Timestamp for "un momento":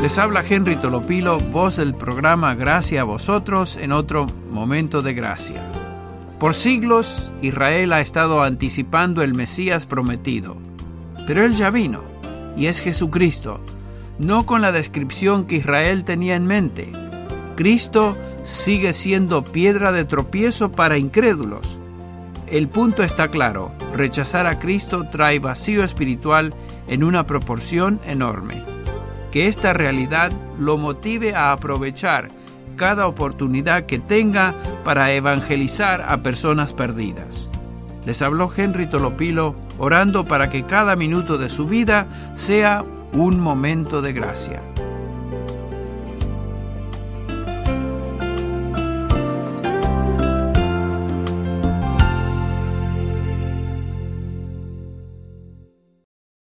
43.12-44.00